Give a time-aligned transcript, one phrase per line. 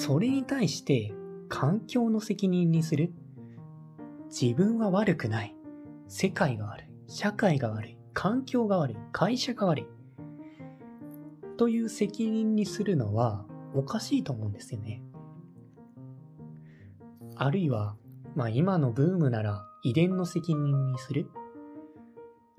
[0.00, 1.12] それに対して
[1.50, 3.12] 環境の責任にする。
[4.30, 5.54] 自分は悪くない。
[6.08, 6.86] 世界が悪い。
[7.06, 7.98] 社会が悪い。
[8.14, 8.96] 環境が悪い。
[9.12, 9.86] 会社が悪い。
[11.58, 13.44] という責任にするのは
[13.74, 15.02] おかしいと思うんですよね。
[17.36, 17.94] あるいは、
[18.34, 21.28] まあ今のブームなら遺伝の責任にする。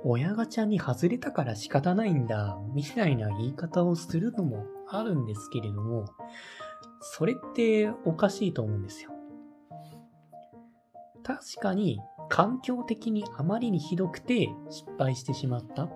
[0.03, 6.05] 親ガチャに外れたから仕方ないんだ、みたいな言い方をするのもあるんですけれども、
[7.01, 9.11] それっておかしいと思うんですよ。
[11.23, 15.89] 確かに環境的にあまりにひどくて失敗してしまった。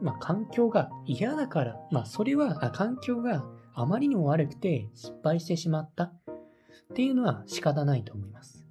[0.00, 6.12] まあ環境が嫌だから、まあそれは、環境があまりにも悪くて失敗してしまったっ
[6.94, 8.66] ていうのは仕方ないと思います。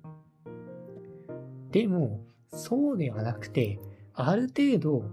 [1.71, 3.79] でも、そうではなくて、
[4.13, 5.05] ある程度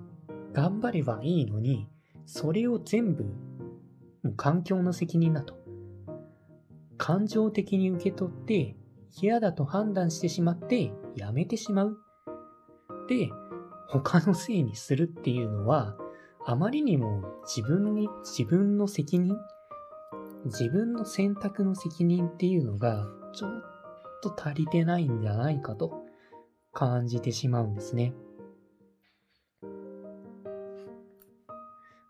[0.52, 1.88] 頑張ればいいのに、
[2.26, 5.59] それを全部、もう環境の責任だと。
[7.00, 8.76] 感情的に受け取って
[9.20, 11.96] 嫌だと判断してしまってやめてしまう。
[13.08, 13.30] で、
[13.88, 15.96] 他のせいにするっていうのは、
[16.44, 19.34] あまりにも自分に、自分の責任
[20.44, 23.50] 自分の選択の責任っていうのが、ちょっ
[24.22, 26.04] と足りてないんじゃないかと
[26.72, 28.12] 感じてしまうんですね。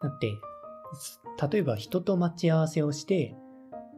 [0.02, 0.32] だって、
[1.50, 3.36] 例えば人と待ち合わせをして、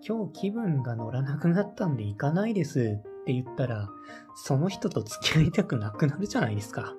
[0.07, 3.89] 今日気分が乗らなくなったんで行かないですって言ったら、
[4.35, 6.95] その人と付き合いたくなくなるじゃないですか。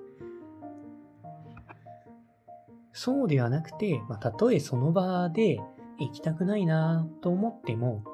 [2.94, 5.58] そうではなくて、まあ、たとえその場で
[5.98, 8.04] 行きたくないなと思っても、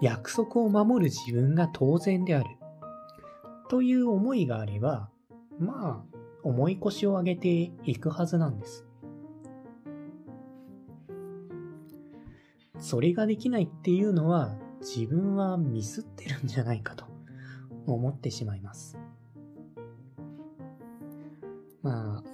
[0.00, 2.56] 約束を守る自分が当然である。
[3.68, 5.10] という思いがあれば、
[5.60, 8.89] まあ、重い腰を上げていくはずなんです。
[12.80, 17.04] それができないっていうのは自分はミスってるんじゃないかと
[17.86, 18.98] 思ってしまいます。
[21.82, 22.24] まあ、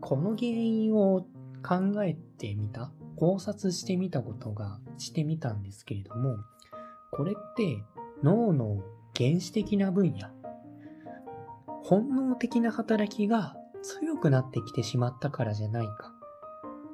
[0.00, 1.26] この原因を
[1.62, 6.36] 考えてみた、考察してみたことがしてみたんですけれども、
[7.10, 7.84] これって
[8.22, 8.82] 脳の
[9.16, 10.28] 原始的な分野、
[11.84, 16.12] 本能的な働きが強くなってきてしまったからじゃないか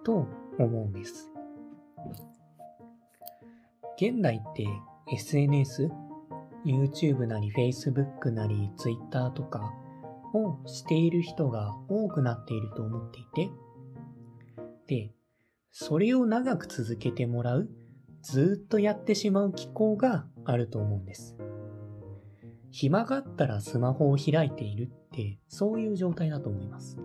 [0.04, 0.26] と
[0.58, 1.30] 思うんです。
[4.00, 4.64] 現代って
[5.12, 5.90] SNS、
[6.64, 9.72] YouTube なり Facebook なり Twitter とか
[10.34, 13.50] をしている人が多くなっていると思っていて、
[14.86, 15.12] で、
[15.72, 17.68] それを長く続けてもらう、
[18.22, 21.36] ずっとやってしまう機構があると思うんです。
[22.70, 26.98] 暇があったらスマホを開いているって、そういう状態だと思います。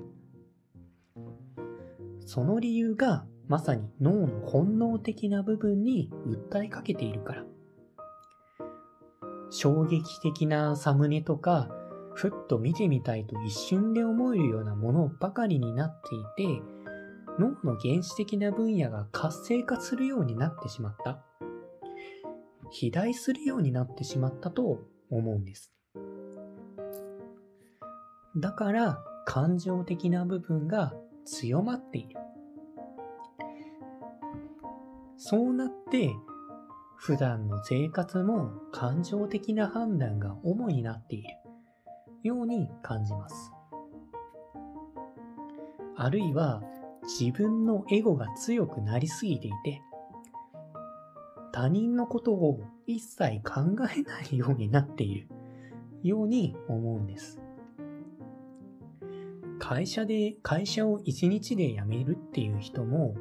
[2.20, 6.09] その理由がまさに脳の本能的な部分に
[6.52, 7.44] 訴えかけているから。
[9.50, 11.70] 衝撃的なサムネとか、
[12.16, 16.02] ふっと見てみたいと一瞬で思えるようなものばかりになっ
[16.36, 16.62] ていて、
[17.40, 21.24] 脳の原始的な分野が活性化するようになってしまった。
[22.66, 25.72] 肥大するようになってしまったと思うんです。
[28.36, 30.94] だから感情的な部分が
[31.25, 32.20] 強まっている。
[35.25, 36.13] そうなって、
[36.97, 41.29] 普段の生活も感情的な判断が主になっている
[42.23, 43.53] ように感じます。
[45.95, 46.62] あるいは
[47.03, 49.81] 自分のエゴが強くなりすぎていて、
[51.53, 53.62] 他人のことを一切考
[53.95, 55.29] えないようになっている
[56.03, 57.39] ように思うんです。
[59.57, 63.16] 会社で、会社を一日で辞めるっていう人も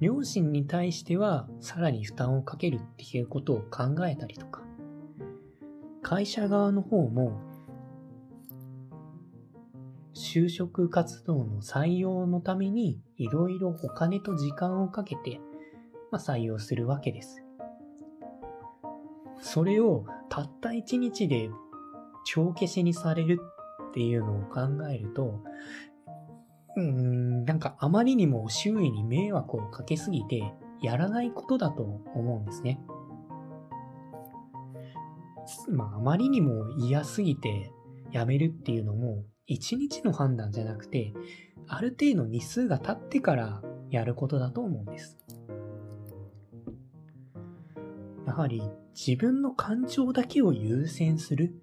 [0.00, 4.62] 両親に対してはさらに負担をかけるっていうことを考えたりとか、
[6.02, 7.40] 会社側の方も、
[10.14, 15.40] 就職活動の採用のためにいろいろお金と時間をかけて、
[16.10, 17.42] まあ、採用するわけです。
[19.40, 21.50] それをたった一日で
[22.24, 23.40] 帳消しにされる
[23.88, 24.60] っていうのを考
[24.90, 25.40] えると、
[26.78, 32.80] うん、なんかあまりにも周囲に迷惑をかけすぎて、やらないことだと思うんですね。
[35.68, 37.72] まあ、あまりにも嫌すぎて
[38.12, 41.12] やめるっていうのも、一日の判断じゃなくて、
[41.66, 45.18] ある程度日数が経ってからやることだと思うんです。
[48.26, 48.62] やはり
[48.94, 51.54] 自分の感情だけを優先する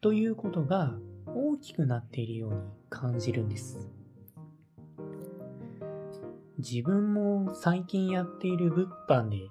[0.00, 0.96] ということが
[1.26, 3.99] 大きくなっているように感じるんです。
[6.60, 9.50] 自分も最近やっている物販で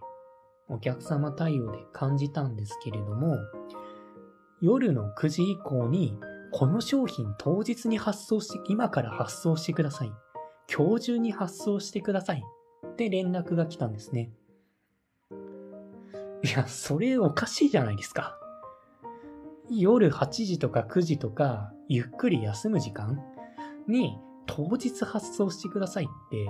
[0.68, 3.38] お客様対応で感じたんですけれども、
[4.62, 6.18] 夜の9時以降に
[6.52, 10.12] この商品当日に発送して、今から発送してください。
[10.74, 12.44] 今日中に発送してください。
[12.88, 14.32] って連絡が来たんですね。
[16.44, 18.38] いや、それおかしいじゃないですか。
[19.70, 23.20] 夜8時とか9時とか、ゆっくり休む時間
[23.88, 26.50] に当日発送してくださいって、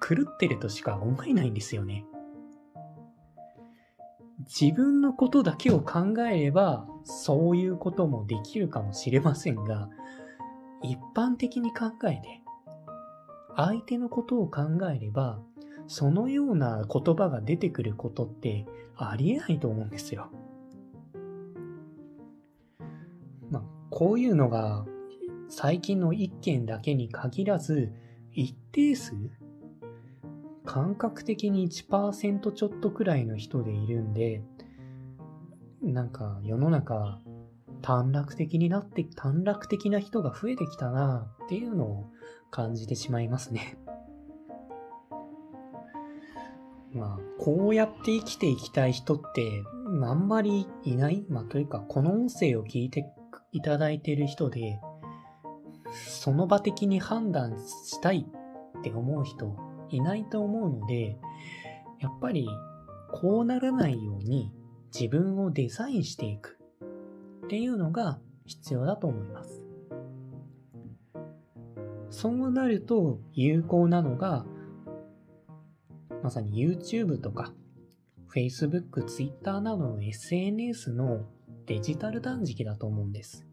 [0.00, 2.04] 狂ってるとしか思えないんですよね。
[4.60, 9.88] 自分のことだけを考えれば、そういうこともできるかもしれませんが、
[10.82, 12.42] 一般的に考えて、
[13.56, 14.62] 相手のことを考
[14.94, 15.40] えれば、
[15.88, 18.66] そのような言葉が出てくることって
[18.96, 20.30] ありえないと思うんですよ。
[23.50, 24.84] まあ、こういうのが
[25.48, 27.92] 最近の一件だけに限らず、
[28.32, 29.14] 一定数
[30.66, 34.42] 感覚的に1%ちょっとくらいの人でいるんで、
[35.82, 37.20] なんか世の中
[37.82, 42.10] 短絡的になって、短絡的な人が増えてきたなっていうのを
[42.50, 43.78] 感じてしまいますね。
[46.92, 49.62] まあ、こうやって生きていきたい人って、
[50.02, 53.06] あんまりいないまあ、というか、この音声を聞いて
[53.52, 54.80] いただいてる人で、
[55.92, 58.26] その場的に判断したい
[58.78, 59.56] って思う人
[59.90, 61.18] いないと思うので、
[62.00, 62.48] やっぱり
[63.10, 64.52] こうならないように
[64.94, 66.58] 自分をデザインしていく
[67.44, 69.62] っていうのが必要だと思います。
[72.10, 74.46] そうなると有効なのが、
[76.22, 77.52] まさに YouTube とか
[78.34, 81.24] Facebook、Twitter などの SNS の
[81.66, 83.46] デジタル断食だと思うんです。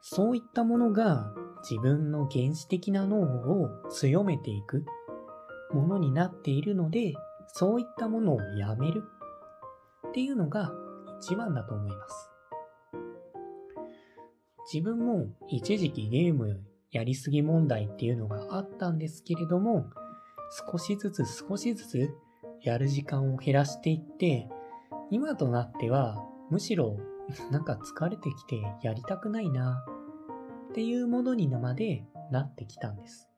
[0.00, 1.34] そういったものが
[1.68, 4.84] 自分の原始的な脳を強めていく。
[5.72, 7.14] ものになっているので、
[7.48, 9.02] そういったものをやめる。
[10.08, 10.72] っていうのが
[11.20, 12.30] 一番だと思います。
[14.72, 16.60] 自分も一時期ゲーム
[16.90, 19.86] やりすぎ問題っていうのがあったんですけれども、
[20.70, 22.10] 少しずつ少しずつ
[22.62, 24.48] やる時間を減らしていって、
[25.10, 26.96] 今となってはむしろ
[27.50, 29.84] なんか疲れてきてやりたくないな。
[30.76, 33.30] っていうものにまでなってきたんです。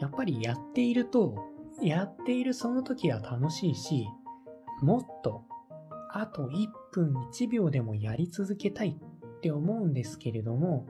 [0.00, 1.34] やっぱりやっていると、
[1.82, 4.06] やっているその時は楽しいし、
[4.80, 5.44] もっと、
[6.10, 10.86] あと1分1秒でもやり続けたいって思うんですけれども、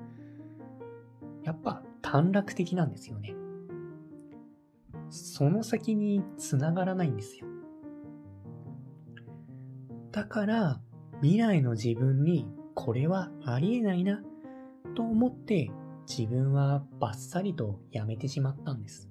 [1.43, 3.35] やっぱ短絡的なんですよね。
[5.08, 7.49] その先に繋がらないんですよ。
[10.12, 10.81] だから、
[11.20, 14.22] 未来の自分にこれはありえないな
[14.94, 15.70] と思って
[16.08, 19.08] 自分はバッサリとやめてしまったんです。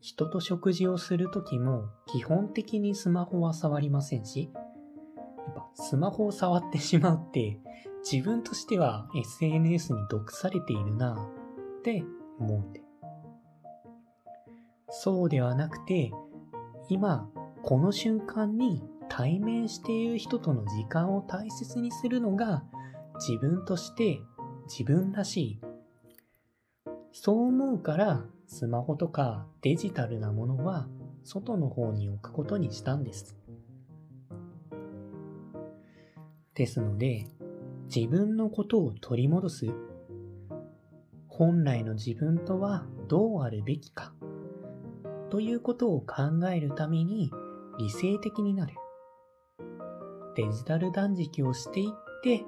[0.00, 7.58] 人と食事をするときも基本的にスマホは触りませんし、やっぱスマホを触ってしまうって
[8.10, 11.14] 自分としては SNS に毒されているな
[11.78, 12.04] って
[12.38, 12.82] 思うんで。
[14.90, 16.12] そうではなくて、
[16.88, 17.28] 今
[17.62, 18.82] この瞬間に
[19.16, 22.64] 対面している人との時間を大切にするのが
[23.20, 24.20] 自分として
[24.66, 25.60] 自分らしい。
[27.12, 30.88] そう思うからスマホとかデジタルなものは
[31.22, 33.36] 外の方に置くことにしたんです。
[36.54, 37.28] ですので
[37.94, 39.68] 自分のことを取り戻す
[41.28, 44.12] 本来の自分とはどうあるべきか
[45.30, 47.30] ということを考えるために
[47.78, 48.74] 理性的になる。
[50.36, 52.44] デジタル断食をしていって、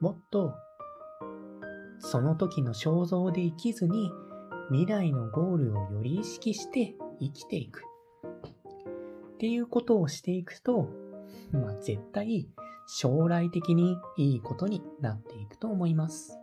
[0.00, 0.54] もっと
[2.00, 4.10] その時の肖像で生きずに
[4.70, 7.82] 未来のゴールをより意識して生きていく。
[9.34, 10.90] っていうことをしていくと、
[11.52, 12.48] まあ、絶対
[12.86, 16.38] 将来的にいいことになっていくと思います。